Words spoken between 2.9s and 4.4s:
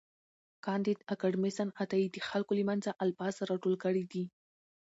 الفاظ راټول کړي دي.